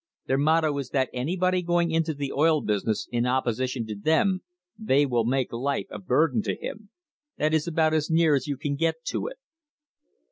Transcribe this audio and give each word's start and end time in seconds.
Their 0.25 0.39
motto 0.39 0.75
is 0.79 0.89
that 0.89 1.11
anybody 1.13 1.61
going 1.61 1.91
into 1.91 2.15
the 2.15 2.31
oil 2.33 2.61
business 2.63 3.07
in 3.11 3.27
opposition 3.27 3.85
to 3.85 3.95
them 3.95 4.41
they 4.75 5.05
will 5.05 5.25
make 5.25 5.53
life 5.53 5.85
a 5.91 5.99
burden 5.99 6.41
to 6.41 6.55
him. 6.55 6.89
That 7.37 7.53
is 7.53 7.67
about 7.67 7.93
as 7.93 8.09
near 8.09 8.33
as 8.33 8.47
you 8.47 8.57
can 8.57 8.75
get 8.75 9.05
to 9.09 9.27
it." 9.27 9.37